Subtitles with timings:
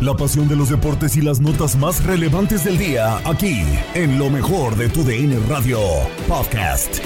[0.00, 3.62] La pasión de los deportes y las notas más relevantes del día, aquí,
[3.92, 5.78] en lo mejor de tu DN Radio
[6.26, 7.00] Podcast.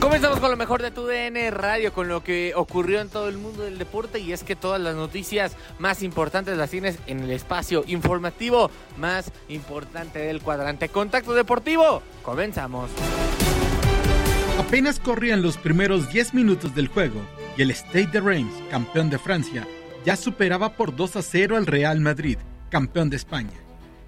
[0.00, 3.38] Comenzamos con lo mejor de tu DN Radio, con lo que ocurrió en todo el
[3.38, 7.30] mundo del deporte y es que todas las noticias más importantes las tienes en el
[7.30, 8.68] espacio informativo
[8.98, 10.88] más importante del cuadrante.
[10.88, 12.90] Contacto Deportivo, comenzamos.
[14.70, 17.20] Apenas corrían los primeros 10 minutos del juego
[17.58, 19.66] y el Stade de Reims, campeón de Francia,
[20.04, 22.38] ya superaba por 2 a 0 al Real Madrid,
[22.68, 23.58] campeón de España.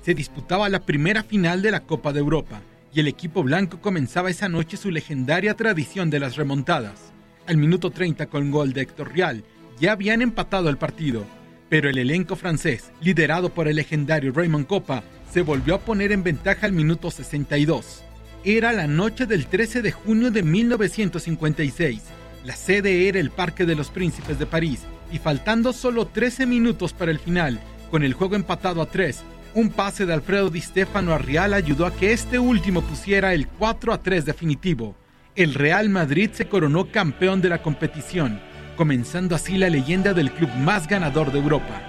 [0.04, 2.60] Se disputaba la primera final de la Copa de Europa
[2.94, 7.12] y el equipo blanco comenzaba esa noche su legendaria tradición de las remontadas.
[7.48, 9.42] Al minuto 30 con gol de Héctor Real
[9.80, 11.24] ya habían empatado el partido,
[11.70, 16.22] pero el elenco francés, liderado por el legendario Raymond Copa, se volvió a poner en
[16.22, 18.04] ventaja al minuto 62.
[18.44, 22.02] Era la noche del 13 de junio de 1956.
[22.44, 24.80] La sede era el Parque de los Príncipes de París
[25.12, 27.60] y faltando solo 13 minutos para el final,
[27.92, 29.22] con el juego empatado a 3,
[29.54, 33.46] un pase de Alfredo Di Stefano a Real ayudó a que este último pusiera el
[33.46, 34.96] 4 a 3 definitivo.
[35.36, 38.40] El Real Madrid se coronó campeón de la competición,
[38.76, 41.82] comenzando así la leyenda del club más ganador de Europa.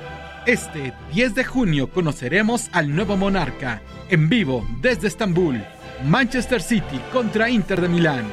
[0.45, 5.63] Este 10 de junio conoceremos al nuevo monarca, en vivo desde Estambul,
[6.03, 8.25] Manchester City contra Inter de Milán.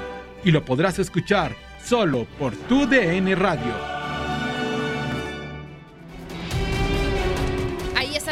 [0.45, 4.00] Y lo podrás escuchar solo por tu DN Radio.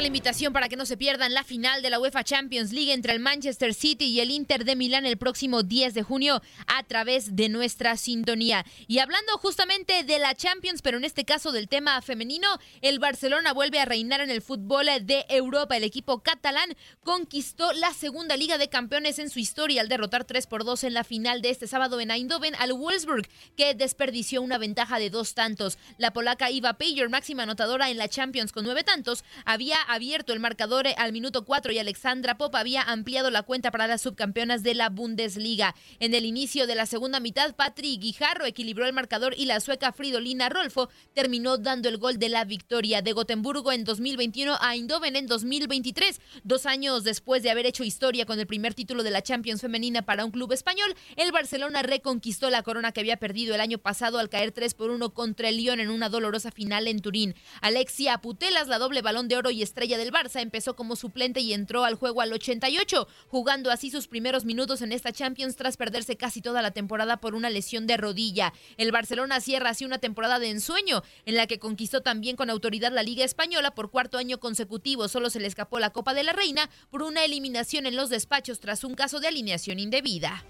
[0.08, 3.20] Invitación para que no se pierdan la final de la UEFA Champions League entre el
[3.20, 7.48] Manchester City y el Inter de Milán el próximo 10 de junio a través de
[7.48, 8.64] nuestra sintonía.
[8.86, 12.48] Y hablando justamente de la Champions, pero en este caso del tema femenino,
[12.80, 15.76] el Barcelona vuelve a reinar en el fútbol de Europa.
[15.76, 20.46] El equipo catalán conquistó la segunda Liga de Campeones en su historia al derrotar 3
[20.46, 24.56] por 2 en la final de este sábado en Eindhoven al Wolfsburg, que desperdició una
[24.56, 25.76] ventaja de dos tantos.
[25.98, 30.38] La polaca Iva Payer, máxima anotadora en la Champions con nueve tantos, había abierto el
[30.38, 34.76] marcador al minuto 4 y Alexandra Pop había ampliado la cuenta para las subcampeonas de
[34.76, 35.74] la Bundesliga.
[35.98, 39.90] En el inicio de la segunda mitad, Patri Guijarro equilibró el marcador y la sueca
[39.90, 45.16] Fridolina Rolfo terminó dando el gol de la victoria de Gotemburgo en 2021 a Eindhoven
[45.16, 46.20] en 2023.
[46.44, 50.02] Dos años después de haber hecho historia con el primer título de la Champions femenina
[50.02, 54.20] para un club español, el Barcelona reconquistó la corona que había perdido el año pasado
[54.20, 57.34] al caer 3 por 1 contra el Lyon en una dolorosa final en Turín.
[57.62, 61.54] Alexia Putelas, la doble balón de oro y estrella del Barça, empezó como suplente y
[61.54, 66.16] entró al juego al 88, jugando así sus primeros minutos en esta Champions tras perderse
[66.16, 68.52] casi toda la temporada por una lesión de rodilla.
[68.76, 72.92] El Barcelona cierra así una temporada de ensueño, en la que conquistó también con autoridad
[72.92, 75.08] la Liga Española por cuarto año consecutivo.
[75.08, 78.60] Solo se le escapó la Copa de la Reina por una eliminación en los despachos
[78.60, 80.44] tras un caso de alineación indebida.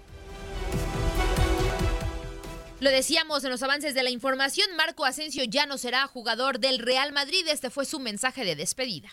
[2.79, 6.79] Lo decíamos en los avances de la información, Marco Asensio ya no será jugador del
[6.79, 7.45] Real Madrid.
[7.49, 9.09] Este fue su mensaje de despedida.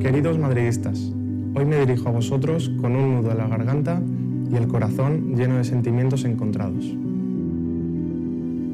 [0.00, 1.12] Queridos madridistas,
[1.56, 4.00] hoy me dirijo a vosotros con un nudo en la garganta
[4.48, 6.84] y el corazón lleno de sentimientos encontrados.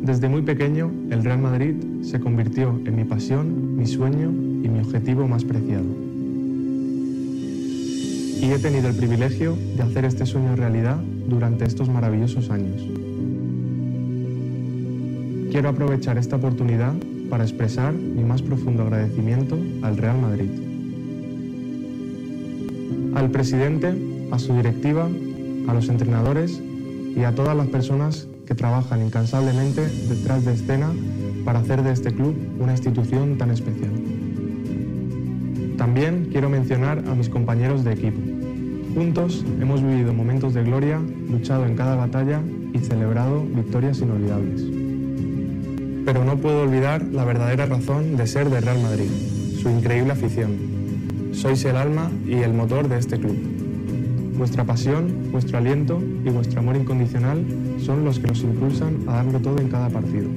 [0.02, 4.80] Desde muy pequeño, el Real Madrid se convirtió en mi pasión, mi sueño y mi
[4.80, 5.86] objetivo más preciado.
[8.42, 12.86] Y he tenido el privilegio de hacer este sueño realidad durante estos maravillosos años.
[15.50, 16.92] Quiero aprovechar esta oportunidad
[17.30, 20.73] para expresar mi más profundo agradecimiento al Real Madrid
[23.14, 23.94] al presidente,
[24.30, 25.08] a su directiva,
[25.69, 26.60] a los entrenadores
[27.16, 30.92] y a todas las personas que trabajan incansablemente detrás de escena
[31.44, 33.92] para hacer de este club una institución tan especial.
[35.76, 38.20] También quiero mencionar a mis compañeros de equipo.
[38.94, 42.41] Juntos hemos vivido momentos de gloria, luchado en cada batalla
[42.72, 44.62] y celebrado victorias inolvidables.
[46.04, 49.10] Pero no puedo olvidar la verdadera razón de ser de Real Madrid,
[49.60, 50.73] su increíble afición,
[51.34, 53.37] sois el alma y el motor de este club.
[54.39, 57.45] Vuestra pasión, vuestro aliento y vuestro amor incondicional
[57.78, 60.28] son los que nos impulsan a darlo todo en cada partido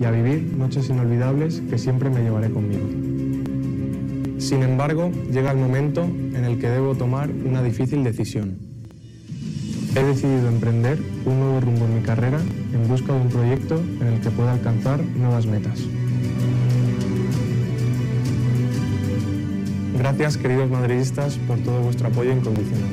[0.00, 2.86] y a vivir noches inolvidables que siempre me llevaré conmigo.
[4.38, 8.58] Sin embargo, llega el momento en el que debo tomar una difícil decisión.
[9.94, 12.40] He decidido emprender un nuevo rumbo en mi carrera
[12.72, 15.80] en busca de un proyecto en el que pueda alcanzar nuevas metas.
[19.98, 22.90] Gracias, queridos madridistas, por todo vuestro apoyo incondicional.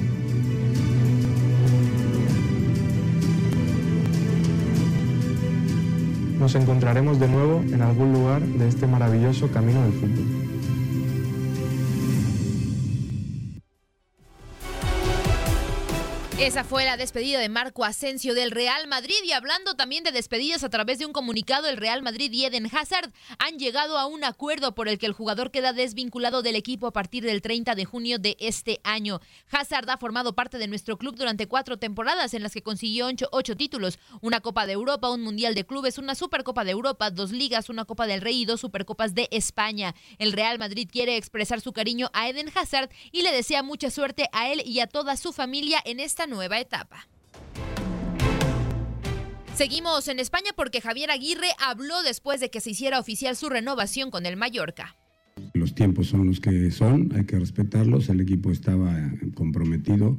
[6.40, 10.43] Nos encontraremos de nuevo en algún lugar de este maravilloso camino del fútbol.
[16.44, 20.66] Esa fue la despedida de Marco Asensio del Real Madrid y hablando también de despedidas
[20.66, 24.26] a través de un comunicado, el Real Madrid y Eden Hazard han llegado a un
[24.26, 27.86] acuerdo por el que el jugador queda desvinculado del equipo a partir del 30 de
[27.86, 29.22] junio de este año.
[29.52, 33.56] Hazard ha formado parte de nuestro club durante cuatro temporadas en las que consiguió ocho,
[33.56, 37.70] títulos, una Copa de Europa, un Mundial de Clubes, una Supercopa de Europa, dos ligas,
[37.70, 39.96] una Copa del Rey y dos Supercopas de España.
[40.18, 44.28] El Real Madrid quiere expresar su cariño a Eden Hazard y le desea mucha suerte
[44.34, 47.08] a él y a toda su familia en esta nueva etapa.
[49.56, 54.10] Seguimos en España porque Javier Aguirre habló después de que se hiciera oficial su renovación
[54.10, 54.96] con el Mallorca.
[55.54, 58.92] Los tiempos son los que son, hay que respetarlos, el equipo estaba
[59.36, 60.18] comprometido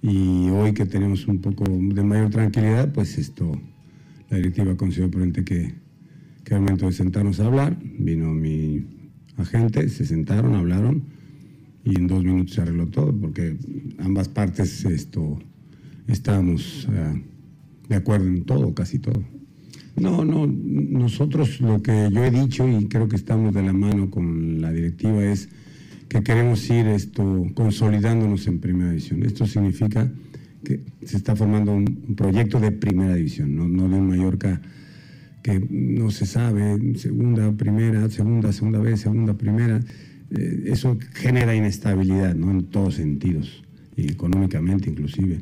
[0.00, 3.60] y hoy que tenemos un poco de mayor tranquilidad, pues esto,
[4.30, 5.74] la directiva consideró prudente que,
[6.44, 8.86] que el momento de sentarnos a hablar, vino mi
[9.36, 11.21] agente, se sentaron, hablaron
[11.84, 13.56] y en dos minutos se arregló todo, porque
[13.98, 15.38] ambas partes esto,
[16.06, 17.22] estábamos eh,
[17.88, 19.22] de acuerdo en todo, casi todo.
[19.96, 24.10] No, no, nosotros lo que yo he dicho y creo que estamos de la mano
[24.10, 25.48] con la directiva es
[26.08, 29.22] que queremos ir esto consolidándonos en primera división.
[29.22, 30.10] Esto significa
[30.64, 34.60] que se está formando un, proyecto de primera división, no, no de un Mallorca
[35.42, 39.80] que no se sabe, segunda, primera, segunda, segunda vez, segunda, primera.
[40.34, 42.50] Eh, eso genera inestabilidad ¿no?
[42.50, 43.62] en todos sentidos,
[43.96, 45.40] y económicamente inclusive.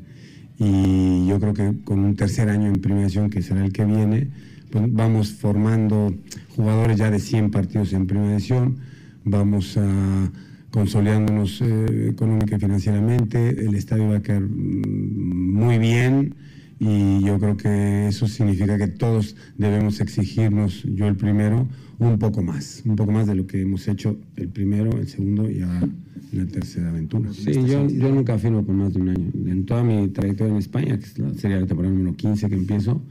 [0.58, 3.84] Y yo creo que con un tercer año en primera división, que será el que
[3.84, 4.28] viene,
[4.70, 6.14] pues vamos formando
[6.54, 8.76] jugadores ya de 100 partidos en primera división,
[9.24, 10.30] vamos a
[10.70, 16.34] consolidándonos eh, económica y financieramente, el estadio va a quedar mm, muy bien
[16.80, 21.68] y yo creo que eso significa que todos debemos exigirnos, yo el primero,
[21.98, 25.50] un poco más, un poco más de lo que hemos hecho el primero, el segundo
[25.50, 25.86] y ahora
[26.32, 27.30] la tercera aventura.
[27.34, 29.30] Sí, yo, yo nunca firmo por más de un año.
[29.46, 31.06] En toda mi trayectoria en España, que
[31.36, 33.02] sería la temporada número 15 que empiezo,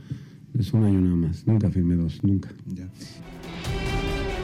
[0.58, 1.46] es un año nada más.
[1.46, 2.50] Nunca firmé dos, nunca.
[2.66, 2.90] Ya.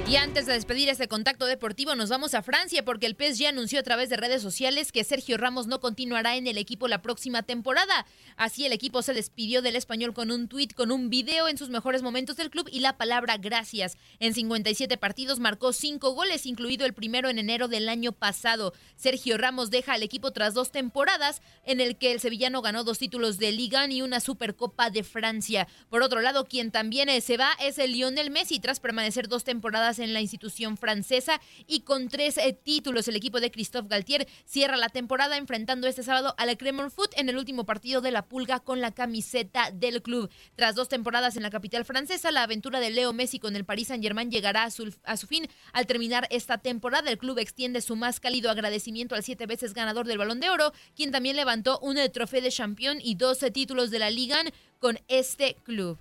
[0.07, 3.79] Y antes de despedir este contacto deportivo, nos vamos a Francia porque el PSG anunció
[3.79, 7.41] a través de redes sociales que Sergio Ramos no continuará en el equipo la próxima
[7.41, 8.05] temporada.
[8.37, 11.69] Así el equipo se despidió del español con un tuit, con un video en sus
[11.69, 13.97] mejores momentos del club y la palabra gracias.
[14.19, 18.73] En 57 partidos marcó 5 goles, incluido el primero en enero del año pasado.
[18.95, 22.99] Sergio Ramos deja al equipo tras dos temporadas en el que el sevillano ganó dos
[22.99, 25.67] títulos de Liga y una Supercopa de Francia.
[25.89, 29.94] Por otro lado, quien también se va es el Lionel Messi tras permanecer dos temporadas
[30.00, 33.07] en la institución francesa y con tres eh, títulos.
[33.07, 37.12] El equipo de Christophe Galtier cierra la temporada enfrentando este sábado a la Cremon Foot
[37.18, 40.30] en el último partido de la Pulga con la camiseta del club.
[40.56, 43.88] Tras dos temporadas en la capital francesa, la aventura de Leo Messi con el Paris
[43.88, 47.09] Saint-Germain llegará a su, a su fin al terminar esta temporada.
[47.09, 50.74] El club extiende su más cálido agradecimiento al siete veces ganador del Balón de Oro,
[50.95, 54.36] quien también levantó un eh, trofeo de campeón y 12 títulos de la Liga
[54.80, 55.98] con este club.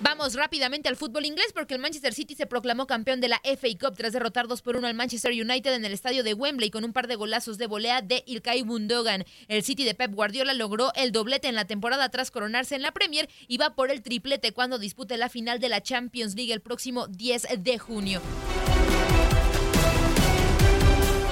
[0.00, 3.68] Vamos rápidamente al fútbol inglés porque el Manchester City se proclamó campeón de la FA
[3.80, 6.84] Cup tras derrotar 2 por 1 al Manchester United en el estadio de Wembley con
[6.84, 9.24] un par de golazos de volea de Ilkay Bundogan.
[9.48, 12.92] El City de Pep Guardiola logró el doblete en la temporada tras coronarse en la
[12.92, 16.60] Premier y va por el triplete cuando dispute la final de la Champions League el
[16.60, 18.22] próximo 10 de junio.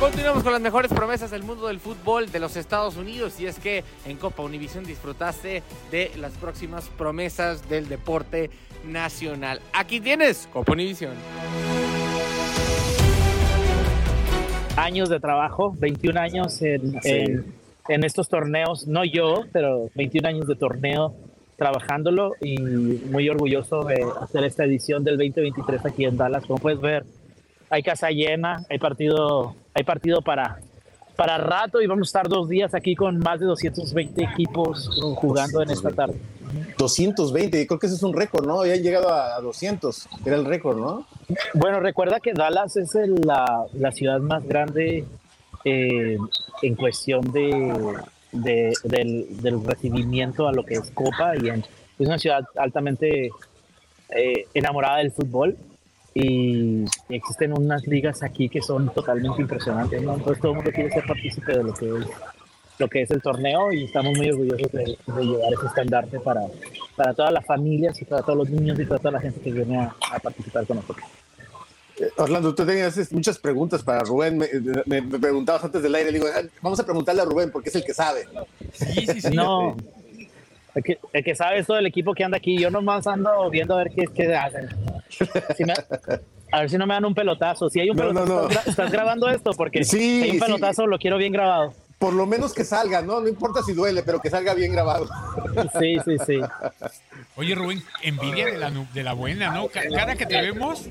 [0.00, 3.58] Continuamos con las mejores promesas del mundo del fútbol de los Estados Unidos y es
[3.58, 8.50] que en Copa Univisión disfrutaste de las próximas promesas del deporte
[8.86, 9.58] nacional.
[9.72, 11.14] Aquí tienes Copa Univisión.
[14.76, 17.00] Años de trabajo, 21 años en,
[17.88, 21.14] en, estos torneos, no yo, pero 21 años de torneo
[21.56, 26.44] trabajándolo y muy orgulloso de hacer esta edición del 2023 aquí en Dallas.
[26.44, 27.06] Como puedes ver,
[27.70, 30.60] hay casa llena, hay partido, hay partido para,
[31.16, 35.62] para rato y vamos a estar dos días aquí con más de 220 equipos jugando
[35.62, 36.18] en esta tarde.
[36.78, 38.64] 220, creo que ese es un récord, ¿no?
[38.64, 41.06] Ya han llegado a 200, era el récord, ¿no?
[41.54, 45.04] Bueno, recuerda que Dallas es la, la, ciudad más grande
[45.64, 46.16] eh,
[46.62, 47.96] en cuestión de,
[48.32, 51.64] de del, del, recibimiento a lo que es Copa y es
[51.98, 53.30] una ciudad altamente
[54.10, 55.56] eh, enamorada del fútbol
[56.18, 60.14] y existen unas ligas aquí que son totalmente impresionantes, ¿no?
[60.14, 62.06] Entonces todo el mundo quiere ser partícipe de lo que es,
[62.78, 66.40] lo que es el torneo y estamos muy orgullosos de, llevar ese estandarte para,
[66.96, 69.52] para todas las familias y para todos los niños y para toda la gente que
[69.52, 71.06] viene a, participar con nosotros.
[72.00, 74.38] Eh, Orlando, tú tenías muchas preguntas para Rubén.
[74.86, 76.28] Me, preguntabas antes del aire, digo,
[76.62, 78.24] vamos a preguntarle a Rubén porque es el que sabe.
[78.72, 79.34] Sí, sí, sí.
[79.34, 79.76] No,
[80.74, 82.58] el que, el que sabe es todo el equipo que anda aquí.
[82.58, 84.70] Yo nomás ando viendo a ver qué, qué hacen
[86.52, 87.68] a ver si no me dan un pelotazo.
[87.68, 91.32] Si hay un pelotazo, Estás, grabando esto porque si hay un pelotazo, lo quiero bien
[91.32, 91.74] grabado.
[91.98, 93.20] por lo menos que salga, ¿no?
[93.20, 95.08] No importa si duele, pero que salga bien grabado.
[95.78, 96.40] Sí, sí, sí.
[97.36, 99.68] Oye, Rubén, envidia de la, de la buena, ¿no?
[99.68, 100.86] Cada que te vemos,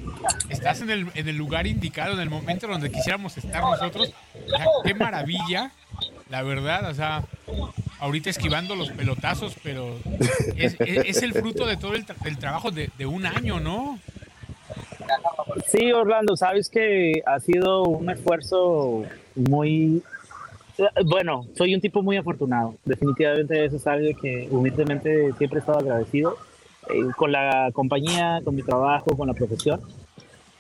[0.50, 4.14] estás en el, en el lugar indicado, en el momento donde quisiéramos estar nosotros.
[4.84, 5.72] qué maravilla,
[6.30, 7.24] la verdad, o sea,
[8.00, 9.98] ahorita esquivando los pelotazos, pero
[10.56, 14.00] es, el fruto de todo el, trabajo de, de un año, ¿no?
[15.68, 19.04] Sí, Orlando, sabes que ha sido un esfuerzo
[19.36, 20.02] muy
[21.06, 22.76] bueno, soy un tipo muy afortunado.
[22.84, 26.38] Definitivamente eso es algo que humildemente siempre he estado agradecido
[26.90, 29.82] eh, con la compañía, con mi trabajo, con la profesión.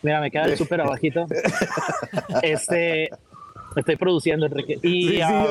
[0.01, 1.25] Mira, me queda súper abajito.
[2.41, 3.09] Este,
[3.75, 4.79] estoy produciendo, Enrique.
[4.83, 5.47] Y ah,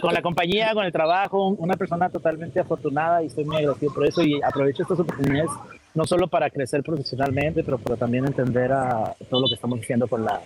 [0.00, 4.06] con la compañía, con el trabajo, una persona totalmente afortunada y estoy muy agradecido por
[4.06, 5.50] eso y aprovecho estas oportunidades
[5.94, 10.06] no solo para crecer profesionalmente, pero para también entender a todo lo que estamos haciendo
[10.06, 10.40] con la,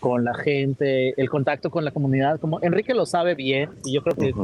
[0.00, 4.02] con la gente, el contacto con la comunidad, como Enrique lo sabe bien, y yo
[4.02, 4.34] creo que,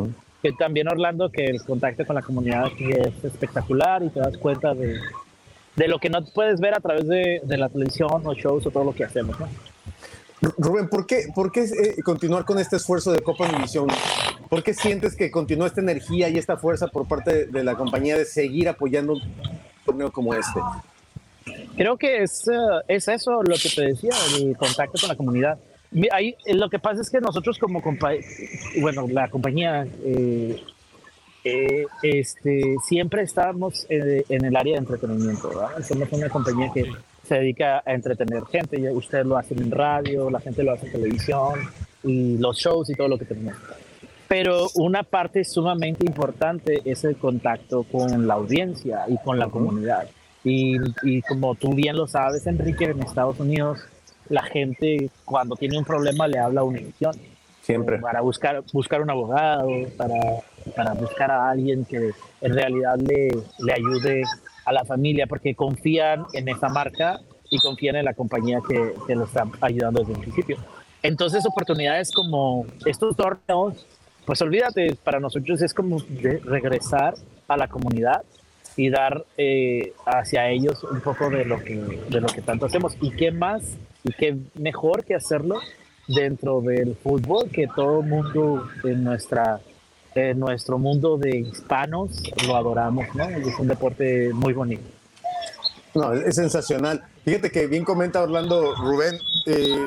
[0.43, 4.37] que también Orlando, que el contacto con la comunidad aquí es espectacular y te das
[4.39, 5.01] cuenta de,
[5.75, 8.71] de lo que no puedes ver a través de, de, la televisión o shows o
[8.71, 9.39] todo lo que hacemos.
[9.41, 9.49] ¿no?
[10.41, 13.89] Rubén, ¿por qué, por qué eh, continuar con este esfuerzo de Copa Univisión?
[14.49, 18.17] ¿Por qué sientes que continúa esta energía y esta fuerza por parte de, la compañía
[18.17, 19.23] de seguir apoyando un
[19.85, 20.61] torneo como este?
[21.77, 25.59] Creo que es, eh, es eso lo que te decía, el contacto con la comunidad.
[26.13, 27.83] Ahí, eh, lo que pasa es que nosotros como
[28.81, 29.89] bueno, la compañía,
[32.03, 35.51] este, siempre estamos en, el área de entretenimiento.
[35.83, 36.93] Somos una compañía que
[37.29, 38.91] se dedica a entretener gente.
[38.91, 41.61] Usted lo hace en radio, la gente lo hace en televisión
[42.03, 43.55] y los shows y todo lo que tenemos.
[44.29, 50.09] Pero una parte sumamente importante es el contacto con la audiencia y con la comunidad.
[50.45, 53.81] Y, como tú bien lo sabes, Enrique, en Estados Unidos
[54.31, 57.15] la gente cuando tiene un problema le habla a una edición.
[57.63, 57.99] Siempre.
[57.99, 59.69] Para buscar, buscar un abogado,
[59.99, 60.15] para,
[60.75, 64.23] para buscar a alguien que en realidad le, le ayude
[64.69, 67.21] a la familia, porque confían en esa marca
[67.51, 70.59] y confían en la compañía que, que lo está ayudando desde el principio.
[71.03, 73.87] Entonces, oportunidades como estos torneos,
[74.27, 76.03] pues olvídate, para nosotros es como
[76.45, 77.15] regresar
[77.47, 78.23] a la comunidad
[78.77, 82.97] y dar eh, hacia ellos un poco de lo, que, de lo que tanto hacemos.
[83.01, 85.57] ¿Y qué más y qué mejor que hacerlo
[86.07, 89.61] dentro del fútbol que todo el mundo en, nuestra,
[90.15, 93.29] en nuestro mundo de hispanos lo adoramos, ¿no?
[93.29, 94.83] Es un deporte muy bonito.
[95.95, 97.03] No, es sensacional.
[97.25, 99.87] Fíjate que bien comenta Orlando Rubén, eh,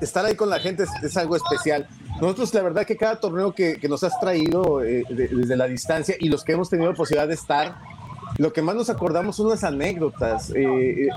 [0.00, 1.86] estar ahí con la gente es, algo especial.
[2.20, 6.14] Nosotros, la verdad que cada torneo que, que nos has traído eh, desde la distancia
[6.18, 7.76] y los que hemos tenido la posibilidad de estar,
[8.38, 11.08] lo que más nos acordamos son las anécdotas, eh,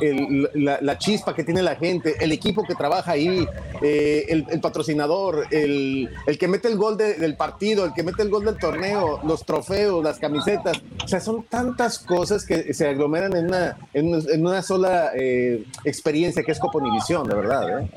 [0.53, 3.47] la, chispa que tiene la gente, el equipo que trabaja ahí,
[3.81, 8.45] eh, el, patrocinador, el, que mete el gol del partido, el que mete el gol
[8.45, 10.81] del torneo, los trofeos, las camisetas.
[11.03, 16.43] O sea, son tantas cosas que se aglomeran en una, en, una sola eh, experiencia
[16.43, 17.87] que es Copa Univisión, de verdad.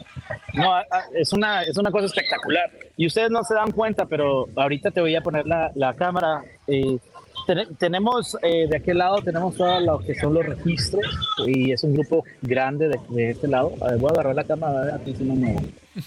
[0.55, 0.73] No,
[1.15, 2.71] es una, es una cosa espectacular.
[2.97, 6.43] Y ustedes no se dan cuenta, pero ahorita te voy a poner la, la cámara
[7.79, 11.05] tenemos eh, de aquel lado, tenemos todo lo que son los registros
[11.47, 13.71] y es un grupo grande de, este lado.
[13.99, 15.57] voy a agarrar la cámara aquí si no me...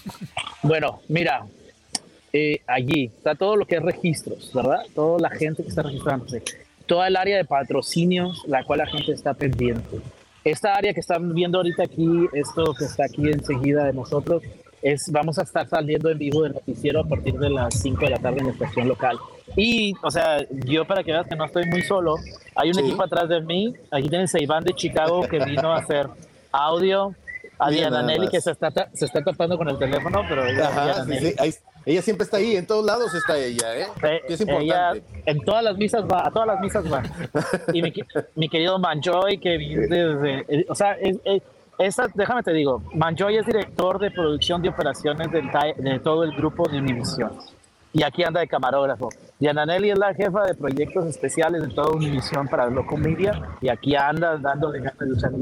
[0.62, 1.44] Bueno, mira,
[2.32, 4.80] eh, allí está todo lo que es registros, ¿verdad?
[4.94, 6.42] Toda la gente que está registrándose.
[6.86, 10.00] Toda el área de patrocinios, la cual la gente está pendiente.
[10.44, 14.42] Esta área que están viendo ahorita aquí, esto que está aquí enseguida de nosotros,
[14.82, 18.10] es, vamos a estar saliendo en vivo del noticiero a partir de las 5 de
[18.10, 19.18] la tarde en la estación local.
[19.56, 22.16] Y, o sea, yo para que veas que no estoy muy solo,
[22.54, 23.74] hay un equipo atrás de mí.
[23.90, 26.08] Aquí tienes a Iván de Chicago que vino a hacer
[26.50, 27.14] audio.
[27.58, 31.04] A Diana Nelly que se está, se está tapando con el teléfono, pero ella,
[31.86, 33.86] ella siempre está ahí, en todos lados está ella, ¿eh?
[34.28, 35.04] es importante.
[35.26, 37.04] en todas las misas va, a todas las misas va.
[37.72, 37.92] y mi,
[38.34, 41.18] mi querido Manjoy, que viene desde, eh, o sea, es,
[41.78, 46.68] esa, déjame te digo, Manjoy es director de producción de operaciones de todo el grupo
[46.68, 47.30] de Univision
[47.92, 49.08] y aquí anda de camarógrafo.
[49.38, 53.94] Diana Nelly es la jefa de proyectos especiales de toda Univision para Locomedia y aquí
[53.94, 55.32] anda dándole ganas de usar.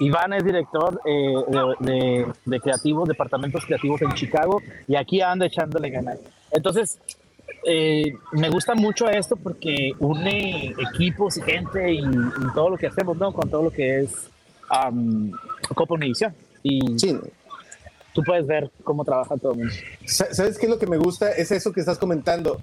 [0.00, 1.34] Iván es director eh,
[1.80, 6.18] de, creativos, departamentos creativos en Chicago y aquí anda echándole ganas.
[6.50, 6.98] Entonces,
[7.66, 12.02] eh, me gusta mucho esto porque une equipos y gente y,
[12.54, 13.32] todo lo que hacemos, ¿no?
[13.32, 14.28] Con todo lo que es
[14.88, 15.30] um,
[15.74, 16.34] Copa Univision.
[16.62, 17.18] Y sí
[18.14, 19.74] tú puedes ver cómo trabaja todo el mundo.
[20.06, 21.30] ¿Sabes qué es lo que me gusta?
[21.32, 22.62] Es eso que estás comentando.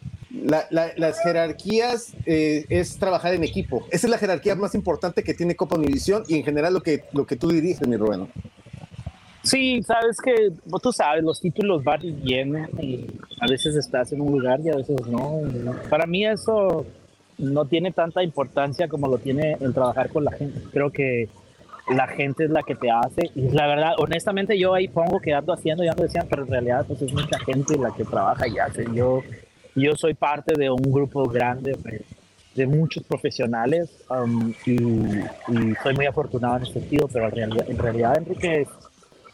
[0.70, 3.86] las jerarquías eh, es trabajar en equipo.
[3.92, 7.04] Esa es la jerarquía más importante que tiene Copa Univisión y en general lo que,
[7.12, 8.28] lo que tú diriges, mi Rubén.
[9.44, 13.08] Sí, sabes que tú sabes, los títulos van y vienen y
[13.40, 15.42] a veces estás en un lugar y a veces no.
[15.90, 16.86] Para mí eso
[17.40, 20.62] no tiene tanta importancia como lo tiene el trabajar con la gente.
[20.72, 21.28] Creo que
[21.96, 23.30] la gente es la que te hace.
[23.36, 26.52] Y la verdad, honestamente, yo ahí pongo que ando haciendo y ando decían, pero en
[26.52, 28.86] realidad pues es mucha gente la que trabaja y hace.
[28.94, 29.22] Yo,
[29.76, 31.78] yo soy parte de un grupo grande
[32.56, 37.70] de, muchos profesionales um, y, y, soy muy afortunado en ese sentido, pero en realidad,
[37.70, 38.68] en realidad Enrique, es,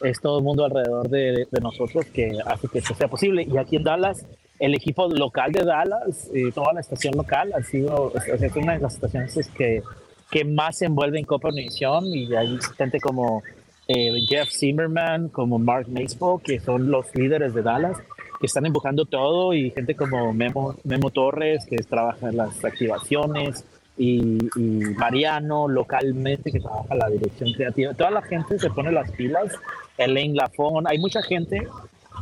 [0.02, 3.44] es, todo el mundo alrededor de, de, nosotros que hace que esto sea posible.
[3.44, 4.26] Y aquí en Dallas,
[4.60, 8.80] el equipo local de Dallas, eh, toda la estación local, ha sido es una de
[8.80, 9.84] las estaciones que
[10.30, 13.44] que más se envuelve en Univisión y hay gente como
[13.88, 17.98] eh, Jeff Zimmerman, como Mark Macebo, que son los líderes de Dallas,
[18.40, 20.76] que están empujando todo y gente como Memo,
[21.14, 23.66] Torres, que trabaja las activaciones,
[24.00, 27.94] y, y, Mariano localmente, que trabaja la dirección creativa.
[27.96, 29.56] Toda la gente se pone las pilas,
[29.98, 31.68] Elaine Lafon, hay mucha gente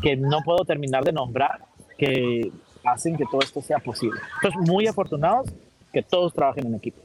[0.02, 1.66] que no puedo terminar de nombrar
[1.98, 2.52] que
[2.86, 4.20] hacen que todo esto sea posible.
[4.36, 5.52] Entonces, muy afortunados
[5.92, 7.05] que todos trabajen en equipo.